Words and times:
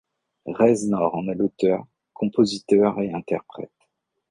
Reznor 0.47 1.13
en 1.13 1.27
est 1.27 1.35
l'auteur, 1.35 1.85
compositeur 2.15 2.99
et 3.01 3.13
interprète. 3.13 3.69